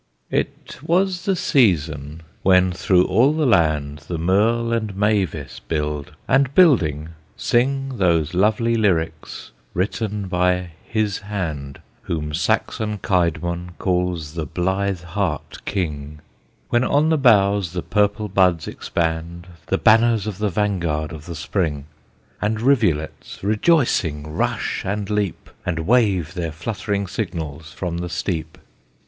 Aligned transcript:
It 0.31 0.79
was 0.81 1.25
the 1.25 1.35
season, 1.35 2.23
when 2.41 2.71
through 2.71 3.05
all 3.05 3.33
the 3.33 3.45
land 3.45 3.99
The 4.07 4.17
merle 4.17 4.73
and 4.73 4.95
mavis 4.95 5.59
build, 5.59 6.13
and 6.27 6.55
building 6.55 7.09
sing 7.37 7.97
Those 7.99 8.33
lovely 8.33 8.73
lyrics, 8.73 9.51
written 9.75 10.27
by 10.27 10.71
His 10.83 11.19
hand, 11.19 11.81
Whom 12.01 12.33
Saxon 12.33 12.97
CÊdmon 12.97 13.77
calls 13.77 14.33
the 14.33 14.47
Blithe 14.47 15.01
heart 15.01 15.63
King; 15.65 16.21
When 16.69 16.83
on 16.83 17.09
the 17.09 17.17
boughs 17.19 17.73
the 17.73 17.83
purple 17.83 18.27
buds 18.27 18.67
expand, 18.67 19.45
The 19.67 19.77
banners 19.77 20.25
of 20.25 20.39
the 20.39 20.49
vanguard 20.49 21.11
of 21.13 21.27
the 21.27 21.35
Spring, 21.35 21.85
And 22.41 22.59
rivulets, 22.59 23.43
rejoicing, 23.43 24.25
rush 24.35 24.83
and 24.83 25.07
leap, 25.11 25.51
And 25.63 25.85
wave 25.85 26.33
their 26.33 26.51
fluttering 26.51 27.05
signals 27.05 27.71
from 27.71 27.99
the 27.99 28.09
steep. 28.09 28.57